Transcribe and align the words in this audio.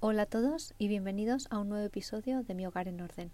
Hola 0.00 0.22
a 0.22 0.26
todos 0.26 0.74
y 0.78 0.86
bienvenidos 0.86 1.48
a 1.50 1.58
un 1.58 1.70
nuevo 1.70 1.84
episodio 1.84 2.44
de 2.44 2.54
Mi 2.54 2.64
Hogar 2.64 2.86
en 2.86 3.00
Orden. 3.00 3.32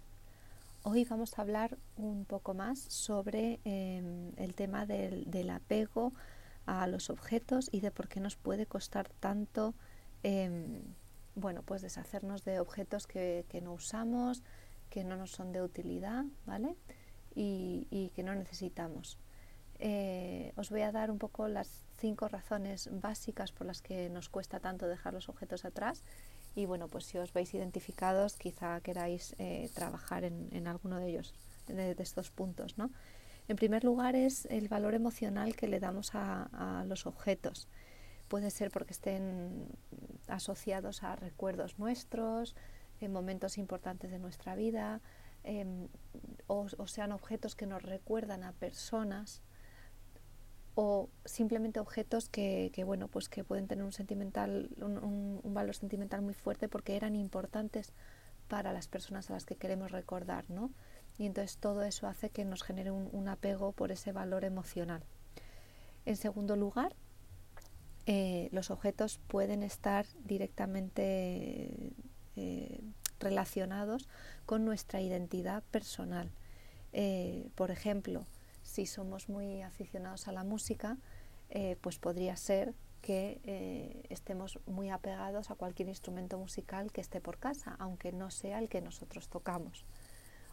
Hoy 0.81 1.05
vamos 1.05 1.37
a 1.37 1.43
hablar 1.43 1.77
un 1.95 2.25
poco 2.25 2.55
más 2.55 2.79
sobre 2.79 3.59
em, 3.65 4.31
el 4.37 4.55
tema 4.55 4.87
del, 4.87 5.49
apego 5.51 6.11
a 6.65 6.87
los 6.87 7.11
objetos 7.11 7.69
y 7.71 7.81
de 7.81 7.91
por 7.91 8.07
qué 8.07 8.19
nos 8.19 8.35
puede 8.35 8.65
costar 8.65 9.09
tanto 9.19 9.75
em, 10.23 10.81
bueno, 11.35 11.61
pues 11.61 11.83
deshacernos 11.83 12.43
de 12.45 12.59
objetos 12.59 13.05
que, 13.05 13.45
no 13.61 13.73
usamos, 13.73 14.41
que 14.89 15.03
no 15.03 15.17
nos 15.17 15.29
son 15.29 15.51
de 15.51 15.61
utilidad, 15.61 16.25
¿vale? 16.47 16.75
Y, 17.35 18.11
que 18.15 18.23
no 18.23 18.33
necesitamos. 18.33 19.19
Eh, 19.77 20.51
os 20.55 20.71
voy 20.71 20.81
a 20.81 20.91
dar 20.91 21.11
un 21.11 21.19
poco 21.19 21.47
las 21.47 21.85
cinco 21.97 22.27
razones 22.27 22.89
básicas 22.91 23.51
por 23.51 23.67
las 23.67 23.83
que 23.83 24.09
nos 24.09 24.29
cuesta 24.29 24.59
tanto 24.59 24.87
dejar 24.87 25.13
los 25.13 25.29
objetos 25.29 25.63
atrás 25.63 26.03
y 26.55 26.65
bueno, 26.65 26.87
pues 26.87 27.05
si 27.05 27.17
os 27.17 27.33
veis 27.33 27.53
identificados, 27.53 28.37
quizá 28.37 28.79
queráis 28.79 29.35
eh, 29.39 29.69
trabajar 29.73 30.23
en, 30.23 30.67
alguno 30.67 30.97
de 30.97 31.09
ellos, 31.09 31.33
de, 31.67 31.95
estos 31.99 32.31
puntos, 32.31 32.77
¿no? 32.77 32.91
En 33.47 33.57
primer 33.57 33.83
lugar 33.83 34.15
es 34.15 34.45
el 34.45 34.69
valor 34.69 34.95
emocional 34.95 35.55
que 35.55 35.67
le 35.67 35.79
damos 35.79 36.11
a, 36.13 36.83
los 36.87 37.05
objetos. 37.05 37.67
Puede 38.29 38.49
ser 38.49 38.71
porque 38.71 38.93
estén 38.93 39.67
asociados 40.27 41.03
a 41.03 41.15
recuerdos 41.15 41.77
nuestros, 41.77 42.55
en 43.01 43.11
momentos 43.11 43.57
importantes 43.57 44.09
de 44.09 44.17
nuestra 44.17 44.55
vida, 44.55 45.01
em, 45.43 45.89
o, 46.47 46.67
sean 46.87 47.11
objetos 47.11 47.55
que 47.55 47.67
nos 47.67 47.83
recuerdan 47.83 48.43
a 48.43 48.53
personas 48.53 49.43
o 50.75 51.09
simplemente 51.23 51.79
objetos 51.79 52.27
que, 52.29 52.71
bueno 52.85 53.07
pues 53.07 53.29
que 53.29 53.43
pueden 53.43 53.67
tener 53.67 53.83
un 53.85 53.93
sentimental 53.93 54.69
un, 54.81 55.41
valor 55.53 55.73
sentimental 55.73 56.21
muy 56.21 56.33
fuerte 56.33 56.67
porque 56.67 56.97
eran 56.97 57.15
importantes 57.15 57.93
para 58.49 58.73
las 58.73 58.87
personas 58.87 59.29
a 59.29 59.33
las 59.33 59.45
que 59.45 59.55
queremos 59.55 59.91
recordar 59.91 60.49
no 60.49 60.71
y 61.17 61.25
entonces 61.25 61.57
todo 61.57 61.83
eso 61.83 62.07
hace 62.07 62.29
que 62.29 62.43
nos 62.43 62.61
genere 62.61 62.91
un, 62.91 63.27
apego 63.29 63.71
por 63.71 63.93
ese 63.93 64.11
valor 64.11 64.43
emocional. 64.43 65.01
En 66.05 66.17
segundo 66.17 66.57
lugar 66.57 66.93
eh, 68.05 68.49
los 68.51 68.69
objetos 68.69 69.19
pueden 69.27 69.63
estar 69.63 70.05
directamente 70.25 71.93
eh, 72.35 72.81
relacionados 73.21 74.09
con 74.45 74.65
nuestra 74.65 74.99
identidad 74.99 75.63
personal. 75.71 76.29
Eh, 76.91 77.47
por 77.55 77.71
ejemplo 77.71 78.25
si 78.65 78.87
somos 78.87 79.29
muy 79.29 79.61
aficionados 79.61 80.27
a 80.27 80.31
la 80.31 80.43
música, 80.43 80.97
eh, 81.49 81.77
pues 81.81 81.99
podría 81.99 82.35
ser 82.35 82.73
que 83.01 83.39
eh, 83.43 84.03
estemos 84.09 84.59
muy 84.65 84.89
apegados 84.89 85.51
a 85.51 85.55
cualquier 85.55 85.87
instrumento 85.87 86.39
musical 86.39 86.91
que 86.91 86.99
esté 86.99 87.21
por 87.21 87.37
casa, 87.37 87.75
aunque 87.77 88.11
no 88.11 88.31
sea 88.31 88.57
el 88.57 88.67
que 88.67 88.81
nosotros 88.81 89.29
tocamos. 89.29 89.85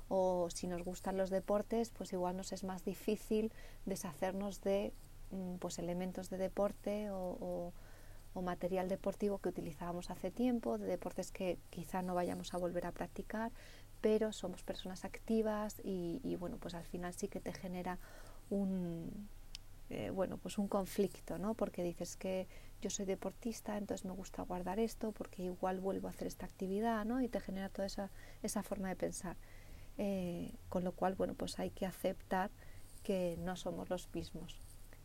O 0.09 0.51
si 0.51 0.67
nos 0.67 0.85
gustan 0.85 1.17
los 1.17 1.31
deportes, 1.31 1.91
pues 1.91 2.13
igual 2.13 2.37
nos 2.37 2.53
es 2.53 2.63
más 2.65 2.85
difícil 2.85 3.51
deshacernos 3.87 4.61
de 4.61 4.93
mm, 5.31 5.55
pues 5.57 5.79
elementos 5.79 6.29
de 6.29 6.37
deporte 6.37 7.09
o, 7.11 7.73
material 8.41 8.89
deportivo 8.89 9.39
que 9.39 9.51
utilizábamos 9.51 10.11
hace 10.11 10.31
tiempo, 10.31 10.79
de 10.79 10.87
deportes 10.87 11.31
que 11.31 11.59
quizá 11.69 12.01
no 12.01 12.15
vayamos 12.15 12.55
a 12.55 12.59
volver 12.59 12.87
a 12.87 12.93
practicar, 12.93 13.53
pero 14.01 14.33
somos 14.33 14.63
personas 14.63 15.05
activas 15.05 15.81
y, 15.85 16.37
bueno, 16.37 16.57
pues 16.59 16.75
al 16.75 16.85
final 16.85 17.13
sí 17.15 17.29
que 17.29 17.41
te 17.41 17.53
genera 17.53 17.99
un, 18.49 19.29
eh, 19.91 20.11
bueno, 20.11 20.39
pues 20.39 20.57
un 20.57 20.69
conflicto, 20.69 21.39
¿no? 21.39 21.55
Porque 21.55 21.83
dices 21.83 22.17
que 22.17 22.47
yo 22.81 22.91
soy 22.91 23.05
deportista, 23.05 23.77
entonces 23.77 24.05
me 24.05 24.13
gusta 24.13 24.43
guardar 24.43 24.81
esto 24.81 25.13
porque 25.13 25.43
igual 25.43 25.81
vuelvo 25.81 26.09
a 26.09 26.11
hacer 26.11 26.27
esta 26.27 26.47
actividad, 26.47 27.05
¿no? 27.05 27.21
Y 27.21 27.29
te 27.29 27.41
genera 27.41 27.69
toda 27.69 27.87
esa, 27.87 28.11
esa 28.43 28.63
forma 28.63 28.89
de 28.89 28.97
pensar. 28.97 29.37
Eh, 29.99 30.55
con 30.69 30.85
lo 30.85 30.93
cual, 30.93 31.15
bueno, 31.15 31.35
pues 31.35 31.59
hay 31.59 31.71
que 31.71 31.85
aceptar 31.85 32.51
que 33.03 33.37
no 33.41 33.57
somos 33.57 33.91
los 33.91 34.09
mismos 34.15 34.61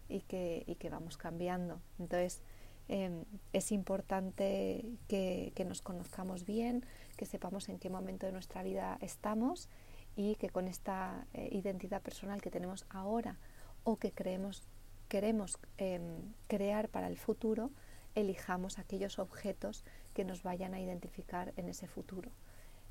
y 0.10 0.22
que, 0.22 0.64
y 0.66 0.76
que 0.76 0.90
vamos 0.90 1.18
cambiando. 1.18 1.82
Entonces, 2.00 2.42
Em, 2.90 3.26
es 3.52 3.72
importante 3.74 4.86
que, 5.10 5.66
nos 5.68 5.82
conozcamos 5.82 6.46
bien, 6.46 6.86
que 7.18 7.26
sepamos 7.26 7.68
en 7.68 7.80
qué 7.80 7.90
momento 7.90 8.26
de 8.26 8.32
nuestra 8.32 8.64
vida 8.64 8.98
estamos 9.02 9.70
y 10.16 10.36
que 10.36 10.50
con 10.50 10.68
esta 10.68 11.28
eh, 11.34 11.50
identidad 11.52 12.02
personal 12.02 12.42
que 12.42 12.50
tenemos 12.50 12.86
ahora 12.90 13.38
o 13.84 13.98
que 13.98 14.12
creemos, 14.12 14.64
queremos 15.10 15.60
em, 15.78 16.34
crear 16.48 16.88
para 16.88 17.08
el 17.08 17.18
futuro, 17.18 17.72
elijamos 18.16 18.80
aquellos 18.80 19.20
objetos 19.20 19.84
que 20.14 20.24
nos 20.24 20.44
vayan 20.44 20.74
a 20.74 20.80
identificar 20.80 21.54
en 21.58 21.68
ese 21.68 21.88
futuro. 21.88 22.32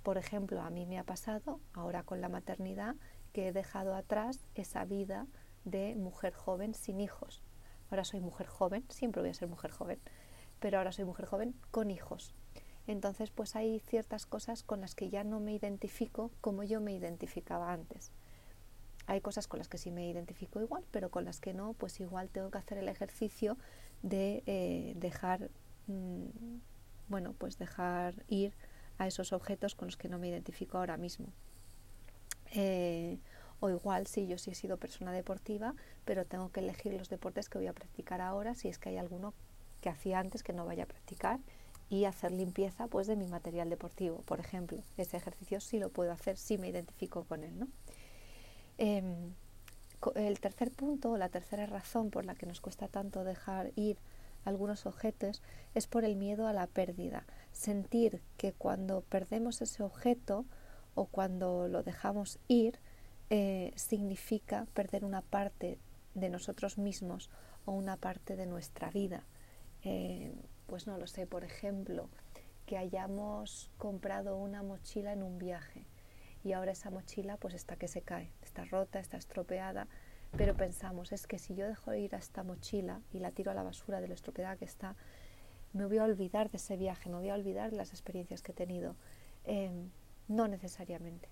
Por 0.03 0.19
ejemplo, 0.19 0.61
a 0.61 0.71
mí 0.71 0.85
me 0.85 0.99
ha 0.99 1.05
pasado 1.05 1.59
ahora 1.73 2.03
con 2.03 2.21
la 2.21 2.29
maternidad 2.29 2.97
que 3.33 3.49
he 3.49 3.53
dejado 3.53 3.95
atrás 3.95 4.47
esa 4.55 4.85
vida 4.85 5.27
de 5.65 5.97
mujer 5.97 6.33
joven 6.35 6.75
sin 6.75 7.01
hijos 7.01 7.43
Ahora 7.91 8.05
soy 8.05 8.21
mujer 8.21 8.47
joven, 8.47 8.85
siempre 8.89 9.21
voy 9.21 9.31
a 9.31 9.35
ser 9.35 9.49
mujer 9.49 9.71
joven, 9.71 9.99
pero 10.61 10.79
ahora 10.79 10.93
soy 10.93 11.05
mujer 11.05 11.27
joven 11.27 11.55
con 11.71 11.91
hijos. 11.91 12.35
Entonces, 12.87 13.31
pues 13.31 13.57
hay 13.57 13.81
ciertas 13.81 14.27
cosas 14.27 14.63
con 14.63 14.81
las 14.81 14.95
que 14.95 15.09
ya 15.09 15.25
no 15.25 15.41
me 15.41 15.53
identifico 15.55 16.31
como 16.41 16.63
yo 16.63 16.81
me 16.81 16.93
identificaba 16.93 17.73
antes. 17.73 18.13
Hay 19.07 19.21
cosas 19.21 19.47
con 19.47 19.59
las 19.59 19.69
que 19.69 19.79
sí 19.79 19.91
me 19.91 20.09
identifico 20.09 20.61
igual, 20.61 20.85
pero 20.91 21.11
con 21.11 21.25
las 21.25 21.41
que 21.41 21.55
no, 21.55 21.75
pues 21.75 22.01
igual 22.01 22.29
tengo 22.29 22.51
que 22.51 22.59
hacer 22.59 22.79
el 22.79 22.89
ejercicio 22.89 23.57
de 24.03 24.43
eh, 24.47 24.95
dejar, 24.97 25.51
mm, 25.87 26.59
bueno, 27.09 27.33
pues 27.33 27.59
dejar 27.59 28.25
ir 28.29 28.53
a 28.99 29.07
esos 29.07 29.33
objetos 29.33 29.75
con 29.75 29.87
los 29.89 29.97
que 29.97 30.09
no 30.09 30.19
me 30.19 30.29
identifico 30.29 30.79
ahora 30.79 30.97
mismo. 30.97 31.33
Eh, 32.53 33.19
o 33.61 33.71
igual, 33.71 34.07
sí, 34.07 34.27
yo 34.27 34.39
sí 34.39 34.51
he 34.51 34.55
sido 34.55 34.77
persona 34.77 35.13
deportiva, 35.13 35.75
pero 36.05 36.25
tengo 36.25 36.51
que 36.51 36.61
elegir 36.61 36.93
los 36.95 37.09
deportes 37.09 37.49
que 37.49 37.59
voy 37.59 37.67
a 37.67 37.73
practicar 37.73 38.21
ahora, 38.21 38.55
si 38.55 38.69
es 38.69 38.79
que 38.79 38.91
hay 38.91 38.99
alguno 38.99 39.35
que 39.81 39.89
hacía 39.89 40.19
antes 40.19 40.43
que 40.43 40.53
no 40.53 40.67
vaya 40.67 40.85
a 40.85 40.87
practicar, 40.87 41.41
y 41.89 42.05
hacer 42.05 42.33
limpieza 42.33 42.89
pues, 42.89 43.07
de 43.07 43.17
mi 43.17 43.27
material 43.29 43.71
deportivo, 43.71 44.23
por 44.23 44.41
ejemplo. 44.41 44.83
Ese 44.97 45.17
ejercicio 45.17 45.61
sí 45.61 45.79
lo 45.79 45.91
puedo 45.91 46.13
hacer, 46.13 46.37
sí 46.37 46.59
me 46.59 46.69
identifico 46.69 47.25
con 47.25 47.45
él. 47.45 47.59
¿no? 47.59 47.69
Em, 48.79 49.33
el 50.17 50.41
tercer 50.41 50.73
punto, 50.73 51.17
la 51.17 51.29
tercera 51.29 51.67
razón 51.67 52.11
por 52.11 52.25
la 52.25 52.35
que 52.35 52.47
nos 52.47 52.61
cuesta 52.61 52.89
tanto 52.89 53.25
dejar 53.25 53.73
ir 53.77 53.99
algunos 54.45 54.87
objetos 54.87 55.43
es 55.75 55.87
por 55.87 56.05
el 56.05 56.17
miedo 56.17 56.47
a 56.47 56.53
la 56.53 56.67
pérdida. 56.67 57.25
Sentir 57.53 58.23
que 58.37 58.53
cuando 58.53 59.01
perdemos 59.03 59.61
ese 59.63 59.83
objeto 59.83 60.45
o 60.95 61.07
cuando 61.07 61.69
lo 61.69 61.83
dejamos 61.83 62.39
ir, 62.49 62.79
eh, 63.31 63.73
significa 63.77 64.67
perder 64.73 65.05
una 65.05 65.23
parte 65.23 65.79
de 66.15 66.29
nosotros 66.29 66.79
mismos 66.79 67.31
o 67.65 67.73
una 67.73 67.97
parte 67.97 68.37
de 68.37 68.47
nuestra 68.47 68.91
vida. 68.91 69.25
Eh, 69.83 70.33
pues 70.67 70.87
no 70.87 70.99
lo 70.99 71.07
sé, 71.07 71.27
por 71.27 71.45
ejemplo, 71.45 72.09
que 72.67 72.77
hayamos 72.77 73.71
comprado 73.79 74.37
una 74.37 74.63
mochila 74.63 75.13
en 75.13 75.23
un 75.23 75.39
viaje 75.39 75.87
y 76.45 76.53
ahora 76.53 76.73
esa 76.73 76.91
mochila 76.91 77.37
pues 77.37 77.55
está 77.55 77.77
que 77.77 77.89
se 77.89 78.03
cae, 78.03 78.31
está 78.43 78.65
rota, 78.65 78.99
está 78.99 79.17
estropeada, 79.17 79.89
pero 80.37 80.57
pensamos, 80.57 81.13
es 81.13 81.27
que 81.27 81.39
si 81.39 81.55
yo 81.55 81.67
dejo 81.67 81.95
ir 81.95 82.15
a 82.15 82.19
esta 82.19 82.43
mochila 82.43 83.01
y 83.13 83.19
la 83.19 83.31
tiro 83.31 83.51
a 83.51 83.55
la 83.55 83.63
basura 83.63 84.01
de 84.01 84.09
lo 84.09 84.15
estropeada 84.15 84.57
que 84.57 84.65
está, 84.65 84.97
me 85.73 85.87
voy 85.87 85.99
a 85.99 86.05
olvidar 86.05 86.51
de 86.51 86.59
ese 86.59 86.77
viaje, 86.77 87.11
me 87.11 87.17
voy 87.17 87.31
a 87.31 87.35
olvidar 87.35 87.71
de 87.71 87.77
las 87.77 87.91
experiencias 87.91 88.43
que 88.43 88.53
he 88.53 88.55
tenido. 88.55 88.95
Eh, 89.45 89.71
no 90.29 90.49
necesariamente 90.49 91.29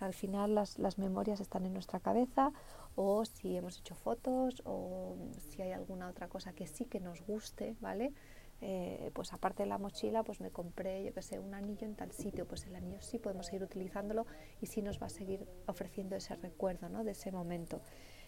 al 0.00 0.14
final 0.14 0.54
las, 0.54 0.98
memorias 0.98 1.40
están 1.40 1.66
en 1.66 1.72
nuestra 1.72 2.00
cabeza 2.00 2.52
o 2.94 3.24
si 3.24 3.56
hemos 3.56 3.78
hecho 3.78 3.94
fotos 3.94 4.62
o 4.64 5.16
si 5.50 5.62
hay 5.62 5.72
alguna 5.72 6.08
otra 6.08 6.28
cosa 6.28 6.52
que 6.52 6.66
sí 6.66 6.84
que 6.84 7.00
nos 7.00 7.22
guste, 7.22 7.76
¿vale? 7.80 8.12
Eh, 8.60 9.12
pues 9.14 9.32
aparte 9.32 9.62
de 9.62 9.68
la 9.68 9.78
mochila, 9.78 10.24
pues 10.24 10.40
me 10.40 10.50
compré, 10.50 11.04
yo 11.04 11.14
que 11.14 11.22
sé, 11.22 11.38
un 11.38 11.54
anillo 11.54 11.86
en 11.86 11.94
tal 11.94 12.10
sitio, 12.10 12.46
pues 12.46 12.66
el 12.66 12.74
anillo 12.74 13.00
sí 13.00 13.18
podemos 13.18 13.46
seguir 13.46 13.62
utilizándolo 13.62 14.26
y 14.60 14.66
sí 14.66 14.82
nos 14.82 15.00
va 15.00 15.06
a 15.06 15.10
seguir 15.10 15.46
ofreciendo 15.66 16.16
ese 16.16 16.34
recuerdo, 16.34 16.88
¿no? 16.88 17.04
De 17.04 17.12
ese 17.12 17.30
momento. 17.30 17.80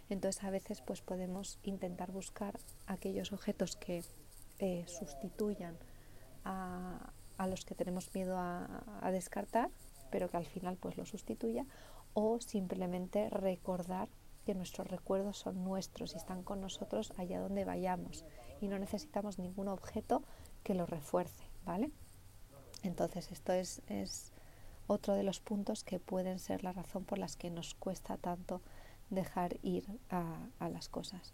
Entonces 0.09 0.43
a 0.45 0.51
veces 0.51 0.83
pues 0.83 1.03
podemos 1.03 1.59
intentar 1.63 2.13
buscar 2.13 2.59
aquellos 2.87 3.33
objetos 3.33 3.77
que 3.77 4.05
eh, 4.59 4.85
sustituyan 4.87 5.77
a, 6.45 7.13
los 7.49 7.65
que 7.65 7.75
tenemos 7.75 8.15
miedo 8.15 8.37
a 8.37 9.11
descartar 9.11 9.71
pero 10.11 10.31
que 10.31 10.37
al 10.37 10.47
final 10.47 10.77
pues 10.77 10.97
lo 10.97 11.07
sustituya, 11.07 11.67
o 12.15 12.41
simplemente 12.41 13.31
recordar 13.31 14.09
que 14.45 14.55
nuestros 14.55 14.89
recuerdos 14.89 15.39
son 15.39 15.65
nuestros 15.65 16.15
y 16.15 16.17
están 16.17 16.43
con 16.43 16.61
nosotros 16.61 17.13
allá 17.19 17.41
donde 17.41 17.65
vayamos 17.65 18.25
y 18.61 18.69
no 18.69 18.79
necesitamos 18.79 19.39
ningún 19.39 19.69
objeto 19.69 20.23
que 20.63 20.75
lo 20.75 20.87
refuerce, 20.87 21.45
¿vale? 21.65 21.91
Entonces 22.83 23.31
esto 23.31 23.53
es, 23.53 23.83
es 23.89 24.33
otro 24.87 25.15
de 25.15 25.23
los 25.23 25.41
puntos 25.41 25.85
que 25.85 26.01
pueden 26.01 26.39
ser 26.39 26.65
la 26.65 26.73
razón 26.73 27.05
por 27.05 27.19
las 27.19 27.37
que 27.37 27.51
nos 27.51 27.75
cuesta 27.75 28.17
tanto 28.17 28.61
dejar 29.11 29.59
ir 29.63 29.85
a, 30.09 30.49
las 30.61 30.89
cosas. 30.89 31.33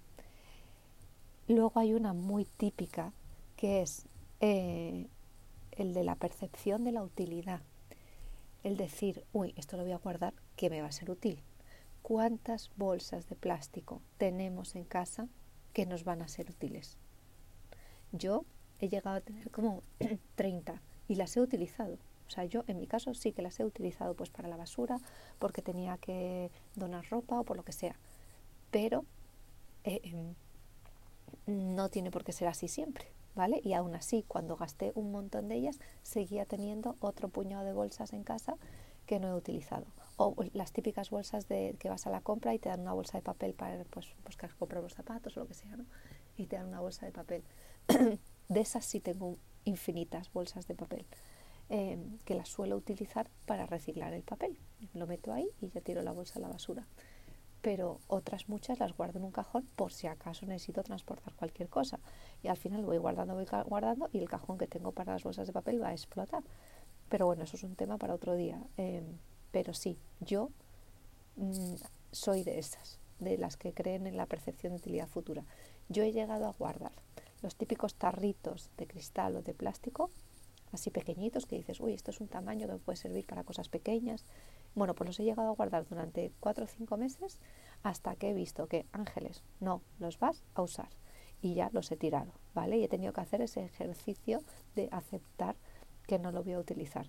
Luego 1.49 1.79
hay 1.79 1.94
una 1.94 2.12
muy 2.12 2.44
típica 2.44 3.12
que 3.56 3.82
es 3.82 4.06
eh, 4.40 5.06
el 5.72 5.94
de 5.94 6.05
la 6.05 6.17
percepción 6.17 6.84
de 6.84 6.93
la 6.93 7.02
utilidad. 7.02 7.61
El 8.67 8.77
decir, 8.77 9.25
uy, 9.33 9.55
esto 9.57 9.77
lo 9.77 9.85
voy 9.85 9.93
a 9.93 9.99
guardar, 9.99 10.35
que 10.57 10.71
me 10.71 10.83
va 10.83 10.89
a 10.89 10.93
ser 10.93 11.09
útil. 11.09 11.41
¿Cuántas 12.03 12.73
bolsas 12.77 13.29
de 13.29 13.37
plástico 13.37 14.03
tenemos 14.19 14.75
en 14.75 14.83
casa 14.83 15.29
que 15.73 15.87
nos 15.87 16.03
van 16.03 16.21
a 16.21 16.27
ser 16.27 16.51
útiles? 16.51 16.99
Yo 18.11 18.45
he 18.81 18.89
llegado 18.89 19.19
a 19.19 19.21
tener 19.21 19.53
como 19.53 19.85
30 20.35 20.83
y 21.07 21.15
las 21.15 21.37
he 21.37 21.41
utilizado. 21.41 21.97
O 22.27 22.31
sea, 22.31 22.45
yo 22.45 22.65
en 22.67 22.81
mi 22.81 22.89
caso 22.89 23.15
sí 23.15 23.31
que 23.31 23.41
las 23.41 23.61
he 23.61 23.65
utilizado 23.65 24.15
pues 24.15 24.31
para 24.31 24.49
la 24.49 24.57
basura, 24.57 24.99
porque 25.39 25.63
tenía 25.63 25.97
que 25.99 26.51
donar 26.75 27.09
ropa 27.09 27.39
o 27.39 27.45
por 27.45 27.57
lo 27.57 27.63
que 27.63 27.71
sea. 27.71 27.95
Pero 28.73 29.05
eh, 29.85 30.01
em, 30.03 30.35
no 31.47 31.89
tiene 31.89 32.11
por 32.11 32.25
qué 32.25 32.33
ser 32.33 32.49
así 32.49 32.67
siempre, 32.67 33.13
¿vale? 33.37 33.61
Y 33.62 33.75
aún 33.75 33.94
así, 33.94 34.25
cuando 34.27 34.56
gasté 34.56 34.91
un 34.97 35.12
montón 35.12 35.49
de 35.49 35.55
ellas, 35.55 35.79
seguía 36.03 36.44
teniendo 36.44 36.97
otro 36.99 37.29
puñado 37.29 37.65
de 37.65 37.73
bolsas 37.73 38.12
en 38.12 38.25
casa 38.25 38.56
que 39.06 39.21
no 39.21 39.29
he 39.29 39.35
utilizado. 39.35 39.87
O 40.17 40.35
las 40.53 40.73
típicas 40.73 41.11
bolsas 41.11 41.47
de 41.47 41.77
que 41.79 41.88
vas 41.88 42.06
a 42.06 42.11
la 42.11 42.21
compra 42.21 42.55
y 42.55 42.59
te 42.59 42.69
dan 42.69 42.81
una 42.81 42.93
bolsa 42.93 43.19
de 43.19 43.23
papel 43.23 43.55
para 43.55 43.85
pues, 43.85 44.09
pues 44.25 44.37
que 44.37 44.49
los 44.59 44.94
zapatos 44.94 45.37
o 45.37 45.41
lo 45.41 45.47
que 45.47 45.55
sea, 45.55 45.77
¿no? 45.77 45.85
Y 46.37 46.47
te 46.47 46.56
dan 46.56 46.67
una 46.67 46.81
bolsa 46.81 47.06
de 47.06 47.12
papel. 47.12 47.44
de 48.49 48.61
esas 48.61 48.85
sí 48.85 48.99
tengo 48.99 49.37
infinitas 49.65 50.32
bolsas 50.32 50.67
de 50.67 50.75
papel. 50.75 51.06
Em, 51.69 52.19
que 52.25 52.37
las 52.37 52.49
suelo 52.49 52.77
utilizar 52.77 53.29
para 53.44 53.67
reciclar 53.67 54.12
el 54.12 54.23
papel. 54.23 54.56
Lo 54.94 55.06
meto 55.09 55.32
ahí 55.32 55.49
y 55.61 55.69
ya 55.69 55.81
tiro 55.81 56.00
la 56.03 56.12
bolsa 56.12 56.39
a 56.39 56.43
la 56.43 56.49
basura. 56.49 56.87
Pero 57.61 57.99
otras 58.06 58.49
muchas 58.49 58.79
las 58.79 58.97
guardo 58.97 59.19
en 59.19 59.25
un 59.25 59.32
cajón 59.32 59.69
por 59.75 59.93
si 59.93 60.06
acaso 60.06 60.47
necesito 60.47 60.85
transportar 60.85 61.35
cualquier 61.35 61.69
cosa. 61.69 61.99
Al 62.46 62.56
final 62.56 62.84
voy 62.84 62.98
guardando, 62.98 63.34
voy 63.34 63.46
guardando 63.66 64.08
y 64.12 64.19
el 64.19 64.28
cajón 64.28 64.58
que 64.58 64.66
tengo 64.66 64.93
para 64.93 65.12
las 65.12 65.25
bolsas 65.25 65.46
de 65.46 65.52
papel 65.52 65.82
va 65.82 65.88
a 65.88 65.93
explotar. 65.93 66.43
Pero 67.08 67.26
bueno, 67.26 67.44
eso 67.44 67.56
es 67.56 67.62
un 67.62 67.76
tema 67.76 67.98
para 67.98 68.14
otro 68.14 68.34
día. 68.34 68.62
Em, 68.76 69.04
pero 69.52 69.72
sí, 69.75 69.98
yo 70.20 70.50
mm, 71.37 71.75
soy 72.12 72.43
de 72.43 72.58
esas, 72.58 72.98
de 73.20 73.38
las 73.38 73.56
que 73.56 73.72
creen 73.72 74.06
en 74.06 74.16
la 74.16 74.26
percepción 74.26 74.72
de 74.72 74.78
utilidad 74.78 75.08
futura. 75.08 75.44
Yo 75.88 76.02
he 76.02 76.12
llegado 76.12 76.46
a 76.46 76.52
guardar 76.52 76.93
los 77.43 77.54
típicos 77.54 77.94
tarritos 77.94 78.70
de 78.76 78.87
cristal 78.87 79.37
o 79.37 79.43
de 79.43 79.54
plástico 79.54 80.10
así 80.72 80.90
pequeñitos 80.90 81.46
que 81.46 81.56
dices, 81.56 81.81
uy, 81.81 81.93
esto 81.94 82.10
es 82.10 82.20
un 82.20 82.28
tamaño 82.28 82.69
que 82.69 82.76
puede 82.76 82.96
servir 82.96 83.26
para 83.26 83.44
cosas 83.44 83.69
pequeñas. 83.69 84.25
Bueno, 84.75 84.94
pues 84.94 85.08
los 85.08 85.20
he 85.20 85.25
llegado 85.25 85.48
a 85.48 85.54
guardar 85.54 85.87
durante 85.88 86.32
cuatro 86.40 86.64
o 86.64 86.69
cinco 86.69 86.96
meses 86.96 87.40
hasta 87.82 88.14
que 88.16 88.31
he 88.31 88.34
visto 88.34 88.66
que 88.66 88.87
ángeles, 88.93 89.43
no, 89.60 89.82
los 89.98 90.19
vas 90.19 90.43
a 90.54 90.62
usar. 90.62 90.88
Y 91.43 91.55
ya 91.55 91.71
los 91.73 91.91
he 91.93 91.97
tirado, 91.97 92.33
¿vale? 92.55 92.79
Y 92.79 92.85
he 92.85 92.88
tenido 92.88 93.12
que 93.12 93.21
hacer 93.21 93.41
ese 93.43 93.65
ejercicio 93.65 94.43
de 94.75 94.88
aceptar 94.91 95.56
que 96.06 96.19
no 96.19 96.33
lo 96.33 96.43
voy 96.43 96.55
a 96.55 96.59
utilizar. 96.59 97.06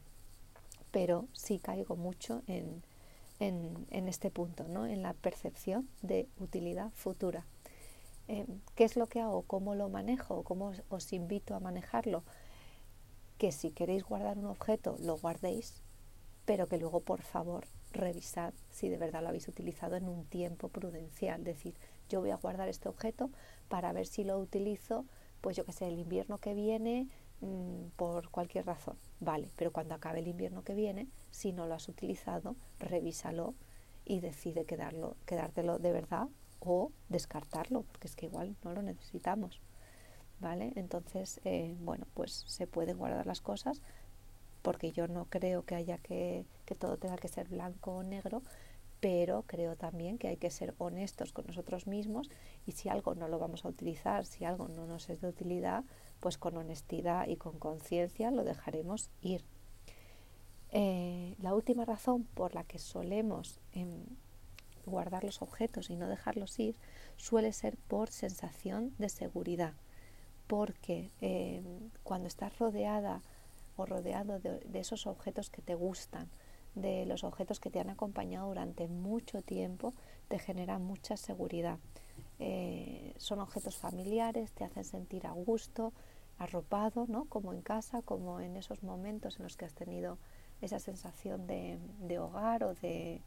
Pero 0.91 1.25
sí 1.33 1.59
caigo 1.59 1.95
mucho 1.95 2.41
en, 2.47 2.83
en, 3.39 4.07
este 4.07 4.29
punto, 4.31 4.67
¿no? 4.67 4.85
En 4.85 5.01
la 5.01 5.13
percepción 5.13 5.87
de 6.01 6.27
utilidad 6.39 6.91
futura. 6.93 7.45
Eh, 8.27 8.45
¿Qué 8.75 8.83
es 8.83 8.97
lo 8.97 9.07
que 9.07 9.21
hago? 9.21 9.43
¿Cómo 9.43 9.75
lo 9.75 9.89
manejo? 9.89 10.43
¿Cómo 10.43 10.73
os 10.89 11.13
invito 11.13 11.55
a 11.55 11.59
manejarlo? 11.59 12.23
que 13.37 13.51
si 13.51 13.71
queréis 13.71 14.03
guardar 14.03 14.37
un 14.37 14.45
objeto 14.45 14.97
lo 14.99 15.17
guardéis, 15.17 15.81
pero 16.45 16.67
que 16.67 16.77
luego 16.77 17.01
por 17.01 17.21
favor 17.21 17.65
revisad 17.91 18.53
si 18.71 18.89
de 18.89 18.97
verdad 18.97 19.21
lo 19.21 19.29
habéis 19.29 19.47
utilizado 19.47 19.95
en 19.95 20.07
un 20.07 20.25
tiempo 20.25 20.69
prudencial. 20.69 21.41
Es 21.41 21.45
decir, 21.45 21.75
yo 22.09 22.19
voy 22.19 22.31
a 22.31 22.37
guardar 22.37 22.67
este 22.67 22.89
objeto 22.89 23.29
para 23.69 23.93
ver 23.93 24.05
si 24.05 24.23
lo 24.23 24.37
utilizo, 24.39 25.05
pues 25.41 25.55
yo 25.55 25.65
que 25.65 25.71
sé, 25.71 25.87
el 25.87 25.99
invierno 25.99 26.37
que 26.37 26.53
viene 26.53 27.07
mm, 27.41 27.89
por 27.95 28.29
cualquier 28.29 28.65
razón. 28.65 28.97
Vale, 29.19 29.49
pero 29.55 29.71
cuando 29.71 29.95
acabe 29.95 30.19
el 30.19 30.27
invierno 30.27 30.63
que 30.63 30.73
viene, 30.73 31.07
si 31.31 31.51
no 31.51 31.67
lo 31.67 31.75
has 31.75 31.89
utilizado, 31.89 32.55
revísalo 32.79 33.53
y 34.05 34.19
decide 34.19 34.65
quedarlo, 34.65 35.17
quedártelo 35.25 35.79
de 35.79 35.91
verdad 35.91 36.27
o 36.59 36.91
descartarlo, 37.09 37.83
porque 37.83 38.07
es 38.07 38.15
que 38.15 38.25
igual 38.25 38.55
no 38.63 38.73
lo 38.73 38.81
necesitamos. 38.81 39.61
¿vale? 40.39 40.73
Entonces, 40.75 41.41
eh, 41.45 41.75
bueno, 41.79 42.05
pues 42.13 42.43
se 42.47 42.67
pueden 42.67 42.97
guardar 42.97 43.25
las 43.25 43.41
cosas 43.41 43.81
porque 44.61 44.91
yo 44.91 45.07
no 45.07 45.25
creo 45.25 45.63
que 45.63 45.75
haya 45.75 45.97
que, 45.97 46.45
que 46.65 46.75
todo 46.75 46.97
tenga 46.97 47.17
que 47.17 47.27
ser 47.27 47.47
blanco 47.47 47.95
o 47.95 48.03
negro, 48.03 48.43
pero 48.99 49.43
creo 49.47 49.75
también 49.75 50.17
que 50.17 50.27
hay 50.27 50.37
que 50.37 50.49
ser 50.49 50.73
honestos 50.77 51.31
con 51.31 51.45
nosotros 51.45 51.87
mismos 51.87 52.29
y 52.65 52.71
si 52.71 52.89
algo 52.89 53.15
no 53.15 53.27
lo 53.27 53.39
vamos 53.39 53.65
a 53.65 53.69
utilizar, 53.69 54.25
si 54.25 54.45
algo 54.45 54.67
no 54.67 54.87
nos 54.87 55.09
es 55.09 55.21
de 55.21 55.27
utilidad, 55.27 55.83
pues 56.19 56.37
con 56.37 56.57
honestidad 56.57 57.27
y 57.27 57.35
con 57.35 57.59
conciencia 57.59 58.31
lo 58.31 58.43
dejaremos 58.43 59.09
ir. 59.21 59.43
Eh, 60.71 61.35
la 61.39 61.53
última 61.53 61.85
razón 61.85 62.23
por 62.33 62.53
la 62.53 62.63
que 62.63 62.79
solemos 62.79 63.59
em, 63.71 64.03
guardar 64.85 65.23
los 65.23 65.41
objetos 65.41 65.89
y 65.89 65.95
no 65.95 66.07
dejarlos 66.07 66.59
ir 66.59 66.75
suele 67.15 67.53
ser 67.53 67.77
por 67.87 68.09
sensación 68.09 68.93
de 68.97 69.09
seguridad 69.09 69.73
porque 70.47 71.11
eh, 71.21 71.61
cuando 72.03 72.27
estás 72.27 72.57
rodeada 72.57 73.21
o 73.75 73.85
rodeado 73.85 74.39
de, 74.39 74.79
esos 74.79 75.05
objetos 75.05 75.49
que 75.49 75.61
te 75.61 75.75
gustan, 75.75 76.29
de 76.81 77.05
los 77.05 77.23
objetos 77.23 77.59
que 77.59 77.69
te 77.69 77.79
han 77.79 77.89
acompañado 77.89 78.47
durante 78.47 78.87
mucho 78.87 79.41
tiempo, 79.41 79.93
te 80.27 80.39
genera 80.39 80.79
mucha 80.79 81.17
seguridad. 81.17 81.79
Eh, 82.39 83.13
son 83.17 83.39
objetos 83.39 83.77
familiares, 83.77 84.51
te 84.53 84.63
hacen 84.63 84.83
sentir 84.83 85.25
a 85.25 85.31
gusto, 85.31 85.93
arropado, 86.37 87.05
¿no? 87.07 87.25
como 87.25 87.51
en 87.51 87.61
casa, 87.61 88.01
como 88.03 88.39
en 88.39 88.57
esos 88.57 88.83
momentos 88.83 89.37
en 89.37 89.43
los 89.43 89.57
que 89.57 89.65
has 89.65 89.73
tenido 89.73 90.19
esa 90.61 90.79
sensación 90.79 91.47
de 91.47 92.19
hogar 92.19 92.63
o 92.63 92.75
de, 92.75 93.21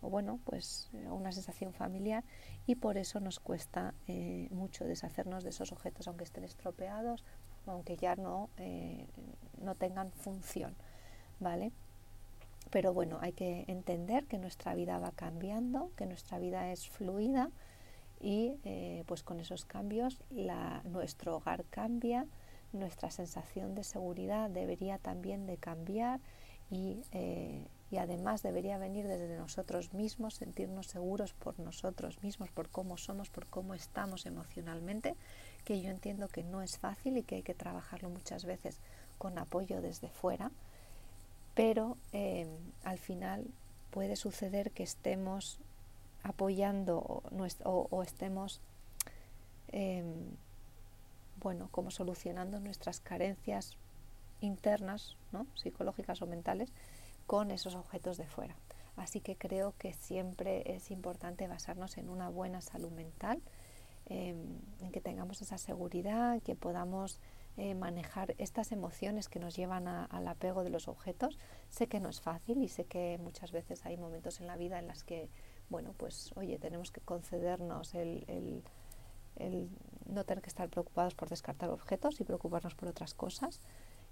o 0.00 0.10
bueno, 0.10 0.40
pues 0.44 0.90
eh, 0.92 1.08
una 1.08 1.30
sensación 1.30 1.72
familiar 1.72 2.24
y 2.66 2.74
por 2.76 2.98
eso 2.98 3.20
nos 3.20 3.38
cuesta 3.38 3.94
eh, 4.08 4.48
mucho 4.50 4.84
deshacernos 4.84 5.44
de 5.44 5.50
esos 5.50 5.70
objetos, 5.70 6.08
aunque 6.08 6.24
estén 6.24 6.44
estropeados, 6.44 7.24
aunque 7.66 7.96
ya 7.96 8.16
no, 8.16 8.48
no 9.60 9.74
tengan 9.74 10.10
función, 10.10 10.74
¿vale? 11.38 11.70
Pero 12.70 12.92
bueno, 12.92 13.18
hay 13.20 13.32
que 13.32 13.64
entender 13.68 14.26
que 14.26 14.38
nuestra 14.38 14.74
vida 14.74 14.98
va 14.98 15.12
cambiando, 15.12 15.90
que 15.96 16.06
nuestra 16.06 16.38
vida 16.38 16.70
es 16.70 16.88
fluida 16.88 17.50
y 18.20 18.56
pues 19.06 19.22
con 19.22 19.40
esos 19.40 19.64
cambios 19.64 20.20
la, 20.28 20.82
nuestro 20.84 21.36
hogar 21.36 21.64
cambia, 21.70 22.26
nuestra 22.72 23.10
sensación 23.10 23.74
de 23.74 23.84
seguridad 23.84 24.50
debería 24.50 24.98
también 24.98 25.46
de 25.46 25.56
cambiar 25.56 26.20
y 26.68 27.04
y 27.90 27.96
además 27.96 28.42
debería 28.42 28.76
venir 28.76 29.06
desde 29.06 29.36
nosotros 29.36 29.94
mismos, 29.94 30.34
sentirnos 30.34 30.88
seguros 30.88 31.32
por 31.32 31.58
nosotros 31.58 32.22
mismos, 32.22 32.50
por 32.50 32.68
cómo 32.68 32.98
somos, 32.98 33.30
por 33.30 33.46
cómo 33.46 33.74
estamos 33.74 34.26
emocionalmente, 34.26 35.16
que 35.64 35.80
yo 35.80 35.90
entiendo 35.90 36.28
que 36.28 36.42
no 36.42 36.60
es 36.60 36.78
fácil 36.78 37.16
y 37.16 37.22
que 37.22 37.36
hay 37.36 37.42
que 37.42 37.54
trabajarlo 37.54 38.10
muchas 38.10 38.44
veces 38.44 38.80
con 39.16 39.38
apoyo 39.38 39.80
desde 39.80 40.10
fuera, 40.10 40.50
pero 41.58 41.96
eh, 42.12 42.46
al 42.84 42.98
final 42.98 43.44
puede 43.90 44.14
suceder 44.14 44.70
que 44.70 44.84
estemos 44.84 45.58
apoyando 46.22 46.98
o, 47.00 48.02
estemos, 48.04 48.60
em, 49.66 50.36
bueno, 51.40 51.66
como 51.72 51.90
solucionando 51.90 52.60
nuestras 52.60 53.00
carencias 53.00 53.76
internas, 54.40 55.16
¿no? 55.32 55.48
psicológicas 55.56 56.22
o 56.22 56.28
mentales, 56.28 56.72
con 57.26 57.50
esos 57.50 57.74
objetos 57.74 58.18
de 58.18 58.28
fuera. 58.28 58.54
Así 58.94 59.20
que 59.20 59.34
creo 59.34 59.74
que 59.78 59.94
siempre 59.94 60.76
es 60.76 60.92
importante 60.92 61.48
basarnos 61.48 61.98
en 61.98 62.08
una 62.08 62.28
buena 62.28 62.60
salud 62.60 62.92
mental, 62.92 63.42
em, 64.06 64.60
en 64.80 64.92
que 64.92 65.00
tengamos 65.00 65.42
esa 65.42 65.58
seguridad, 65.58 66.40
que 66.40 66.54
podamos 66.54 67.18
eh, 67.58 67.74
manejar 67.74 68.34
estas 68.38 68.72
emociones 68.72 69.28
que 69.28 69.38
nos 69.38 69.56
llevan 69.56 69.88
al 69.88 70.28
apego 70.28 70.64
de 70.64 70.70
los 70.70 70.88
objetos. 70.88 71.38
Sé 71.68 71.88
que 71.88 72.00
no 72.00 72.08
es 72.08 72.20
fácil 72.20 72.62
y 72.62 72.68
sé 72.68 72.84
que 72.84 73.18
muchas 73.20 73.52
veces 73.52 73.84
hay 73.84 73.96
momentos 73.96 74.40
en 74.40 74.46
la 74.46 74.56
vida 74.56 74.78
en 74.78 74.86
las 74.86 75.04
que, 75.04 75.28
bueno, 75.68 75.92
pues 75.96 76.32
oye, 76.36 76.58
tenemos 76.58 76.90
que 76.90 77.00
concedernos 77.00 77.94
el, 77.94 78.24
el 79.36 79.68
no 80.06 80.24
tener 80.24 80.42
que 80.42 80.48
estar 80.48 80.68
preocupados 80.68 81.14
por 81.14 81.28
descartar 81.28 81.70
objetos 81.70 82.20
y 82.20 82.24
preocuparnos 82.24 82.74
por 82.74 82.88
otras 82.88 83.14
cosas 83.14 83.60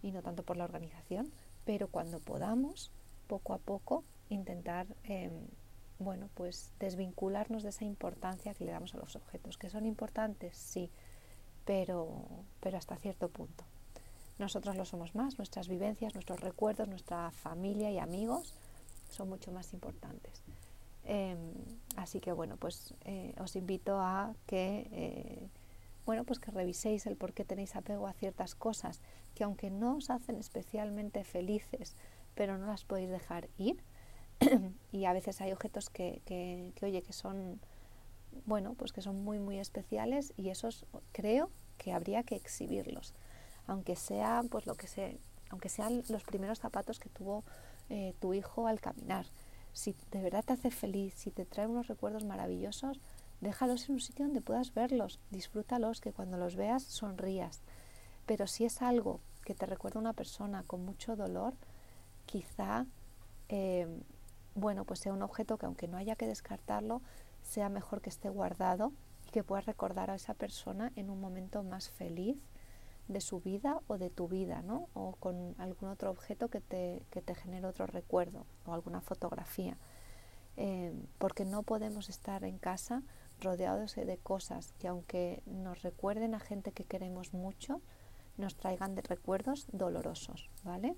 y 0.03 0.13
no 0.13 0.23
tanto 0.23 0.43
por 0.43 0.57
la 0.57 0.65
organización, 0.65 1.33
pero 1.65 1.89
cuando 1.89 2.21
podamos 2.21 2.93
poco 3.27 3.55
a 3.55 3.59
poco 3.59 4.05
intentar 4.29 4.87
em, 5.05 5.33
bueno, 5.99 6.29
pues 6.35 6.73
desvincularnos 6.79 7.63
de 7.63 7.71
esa 7.71 7.85
importancia 7.85 8.55
que 8.55 8.65
le 8.65 8.73
damos 8.73 8.95
a 8.95 8.99
los 8.99 9.17
objetos. 9.17 9.57
¿Que 9.57 9.71
son 9.71 9.87
importantes? 9.87 10.57
Sí, 10.57 10.91
pero, 11.67 12.25
pero 12.61 12.79
hasta 12.79 12.97
cierto 12.97 13.29
punto. 13.29 13.65
Nosotros 14.39 14.77
lo 14.77 14.85
somos 14.85 15.15
más, 15.15 15.37
nuestras 15.37 15.69
vivencias, 15.69 16.15
nuestros 16.15 16.41
recuerdos, 16.41 16.89
nuestra 16.89 17.31
familia 17.31 17.91
y 17.91 17.99
amigos 17.99 18.55
son 19.11 19.29
mucho 19.29 19.53
más 19.53 19.75
importantes. 19.75 20.43
Em, 21.05 21.53
así 21.97 22.21
que 22.21 22.33
bueno, 22.33 22.57
pues 22.57 22.95
eh, 23.05 23.35
os 23.39 23.55
invito 23.57 24.01
a 24.01 24.35
que 24.47 24.89
eh, 24.91 25.49
bueno, 26.07 26.23
pues 26.23 26.39
que 26.39 26.53
reviséis 26.53 27.05
el 27.07 27.17
por 27.17 27.33
qué 27.33 27.45
tenéis 27.45 27.75
apego 27.75 28.07
a 28.07 28.13
ciertas 28.13 28.55
cosas 28.55 29.01
que 29.35 29.43
aunque 29.43 29.71
no 29.71 29.97
os 29.97 30.09
hacen 30.09 30.37
especialmente 30.37 31.25
felices, 31.25 31.97
pero 32.37 32.59
no 32.59 32.67
las 32.67 32.85
podéis 32.85 33.11
dejar 33.11 33.49
ir. 33.59 33.83
y 34.93 35.07
a 35.07 35.13
veces 35.13 35.41
hay 35.41 35.53
objetos 35.53 35.91
que, 35.91 36.23
que, 36.25 36.73
que, 36.77 36.87
oye, 36.87 37.03
que 37.03 37.13
son, 37.13 37.61
bueno, 38.45 38.75
pues 38.75 38.93
que 38.93 39.01
son 39.01 39.23
muy, 39.25 39.39
muy 39.39 39.59
especiales 39.59 40.33
y 40.37 40.51
esos 40.51 40.87
creo 41.13 41.51
que 41.79 41.93
habría 41.93 42.23
que 42.23 42.37
exhibirlos. 42.37 43.15
Aunque 43.67 43.97
sea, 43.97 44.43
pues 44.51 44.67
lo 44.67 44.75
que 44.75 44.87
sea, 44.87 45.11
aunque 45.51 45.69
sean 45.69 46.03
los 46.09 46.25
primeros 46.25 46.59
zapatos 46.61 46.99
que 46.99 47.09
tuvo 47.09 47.45
eh, 47.89 48.15
tu 48.21 48.35
hijo 48.35 48.67
al 48.67 48.81
caminar. 48.81 49.27
Si 49.73 49.95
de 50.11 50.23
verdad 50.23 50.45
te 50.45 50.55
hace 50.55 50.71
feliz, 50.71 51.15
si 51.15 51.31
te 51.31 51.45
trae 51.45 51.67
unos 51.67 51.87
recuerdos 51.87 52.25
maravillosos, 52.25 53.01
déjalos 53.41 53.89
en 53.89 53.97
un 53.97 54.01
sitio 54.01 54.25
donde 54.25 54.41
puedas 54.41 54.73
verlos, 54.73 55.21
disfrútalos, 55.31 56.01
que 56.01 56.13
cuando 56.13 56.37
los 56.39 56.57
veas 56.57 56.83
sonrías. 56.83 57.61
Pero 58.25 58.47
si 58.47 58.65
es 58.65 58.83
algo 58.83 59.21
que 59.45 59.55
te 59.55 59.67
recuerda 59.67 59.99
a 59.99 60.03
una 60.03 60.13
persona 60.15 60.65
con 60.65 60.85
mucho 60.85 61.15
dolor, 61.15 61.55
quizá, 62.25 62.87
eh, 63.49 63.87
bueno, 64.55 64.85
pues 64.85 65.01
sea 65.01 65.13
un 65.13 65.23
objeto 65.23 65.59
que 65.59 65.67
aunque 65.67 65.89
no 65.89 65.97
haya 65.97 66.17
que 66.17 66.27
descartarlo, 66.27 67.03
sea 67.47 67.69
mejor 67.69 68.01
que 68.01 68.11
esté 68.11 68.29
guardado 68.29 68.93
y 69.27 69.31
que 69.31 69.45
puedas 69.45 69.67
recordar 69.67 70.11
a 70.11 70.17
esa 70.17 70.35
persona 70.35 70.93
en 70.97 71.11
un 71.11 71.21
momento 71.21 71.63
más 71.63 71.91
feliz 71.91 72.37
de 73.09 73.21
su 73.21 73.41
vida 73.41 73.81
o 73.87 73.99
de 73.99 74.11
tu 74.11 74.27
vida, 74.27 74.63
¿no? 74.63 74.89
O 74.93 75.13
con 75.13 75.55
algún 75.59 75.89
otro 75.89 76.11
objeto 76.11 76.49
que 76.49 76.61
te, 76.61 77.07
que 77.11 77.23
te 77.23 77.35
genere 77.35 77.67
otro 77.67 77.87
recuerdo 77.87 78.47
o 78.67 78.73
alguna 78.75 79.01
fotografía. 79.01 79.79
Eh, 80.57 80.93
porque 81.19 81.45
no 81.45 81.63
podemos 81.63 82.09
estar 82.09 82.43
en 82.43 82.59
casa 82.59 83.03
rodeados 83.41 83.95
de 83.95 84.19
cosas 84.19 84.73
que 84.79 84.89
aunque 84.89 85.43
nos 85.47 85.83
recuerden 85.83 86.35
a 86.35 86.41
gente 86.41 86.73
que 86.73 86.85
queremos 86.85 87.33
mucho, 87.33 87.81
nos 88.39 88.57
traigan 88.57 88.95
de 88.95 89.03
recuerdos 89.03 89.67
dolorosos, 89.73 90.51
¿vale? 90.65 90.97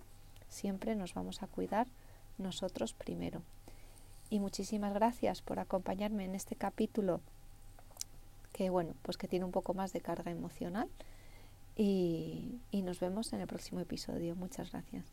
Siempre 0.48 0.94
nos 0.94 1.12
vamos 1.14 1.42
a 1.42 1.48
cuidar 1.48 1.88
nosotros 2.38 2.94
primero. 2.94 3.42
Y 4.30 4.40
muchísimas 4.40 4.92
gracias 4.92 5.42
por 5.42 5.58
acompañarme 5.58 6.24
en 6.24 6.34
este 6.34 6.54
capítulo 6.54 7.20
que 8.52 8.70
bueno, 8.70 8.94
pues 9.02 9.16
que 9.16 9.28
tiene 9.28 9.44
un 9.44 9.52
poco 9.52 9.72
más 9.72 9.92
de 9.92 10.00
carga 10.00 10.30
emocional 10.30 10.88
y, 11.76 12.60
y 12.70 12.82
nos 12.82 12.98
vemos 12.98 13.32
en 13.32 13.40
el 13.40 13.46
próximo 13.46 13.80
episodio. 13.80 14.34
Muchas 14.34 14.72
gracias. 14.72 15.12